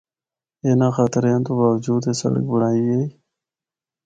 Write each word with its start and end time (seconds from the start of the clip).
اِناں 0.65 0.93
خطریاں 0.95 1.39
تو 1.45 1.51
باوجو 1.59 1.95
اے 2.05 2.11
سڑک 2.19 2.45
بنڑائی 2.51 2.81
گئی۔ 2.87 3.05